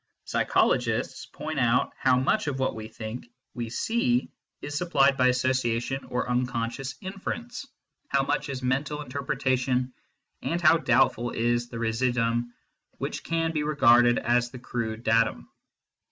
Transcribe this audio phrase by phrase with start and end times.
[0.25, 5.99] Psychologists point out how much of what we think we see is supplied by association
[6.07, 7.67] CONSTITUENTS OF MATTER 127 or unconscious inference,
[8.07, 9.91] how much is mental inter pretation,
[10.41, 12.51] and how doubtful is the residuum
[12.97, 15.47] which can be regarded as crude datum.